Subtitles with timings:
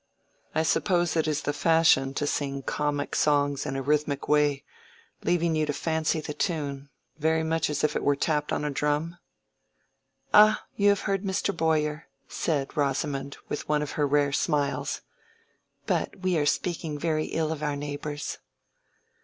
[0.55, 4.63] "I suppose it is the fashion to sing comic songs in a rhythmic way,
[5.23, 9.17] leaving you to fancy the tune—very much as if it were tapped on a drum?"
[10.33, 11.55] "Ah, you have heard Mr.
[11.55, 15.01] Bowyer," said Rosamond, with one of her rare smiles.
[15.85, 18.39] "But we are speaking very ill of our neighbors."